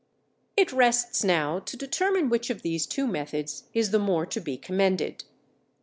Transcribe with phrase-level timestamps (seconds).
[0.57, 4.57] It rests now to determine which of these two methods is the more to be
[4.57, 5.25] commended.